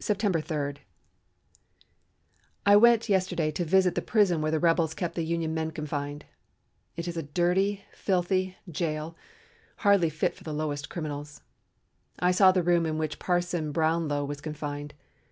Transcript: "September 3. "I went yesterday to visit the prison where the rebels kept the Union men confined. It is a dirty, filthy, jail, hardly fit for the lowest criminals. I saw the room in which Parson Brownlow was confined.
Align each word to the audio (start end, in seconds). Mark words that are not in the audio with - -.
"September 0.00 0.40
3. 0.40 0.78
"I 2.66 2.74
went 2.74 3.08
yesterday 3.08 3.52
to 3.52 3.64
visit 3.64 3.94
the 3.94 4.02
prison 4.02 4.40
where 4.42 4.50
the 4.50 4.58
rebels 4.58 4.94
kept 4.94 5.14
the 5.14 5.22
Union 5.24 5.54
men 5.54 5.70
confined. 5.70 6.24
It 6.96 7.06
is 7.06 7.16
a 7.16 7.22
dirty, 7.22 7.84
filthy, 7.92 8.56
jail, 8.68 9.14
hardly 9.76 10.10
fit 10.10 10.34
for 10.34 10.42
the 10.42 10.52
lowest 10.52 10.90
criminals. 10.90 11.40
I 12.18 12.32
saw 12.32 12.50
the 12.50 12.64
room 12.64 12.84
in 12.84 12.98
which 12.98 13.20
Parson 13.20 13.70
Brownlow 13.70 14.24
was 14.24 14.40
confined. 14.40 14.92